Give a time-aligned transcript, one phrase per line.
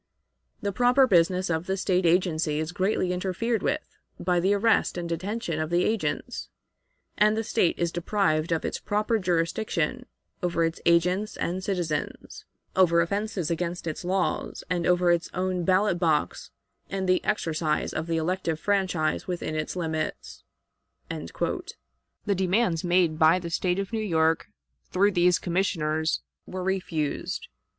[0.63, 5.07] The proper business of the State agency is greatly interfered with by the arrest and
[5.07, 6.49] detention of the agents,
[7.19, 10.07] and the State is deprived of its proper jurisdiction
[10.41, 12.45] over its agents and citizens,
[12.75, 16.49] over offenses against its laws, and over its own ballot box
[16.89, 20.43] and the exercise of the elective franchise within its limits."
[21.11, 21.27] The
[22.35, 24.47] demands made by the State of New York
[24.89, 27.49] through these commissioners were refused.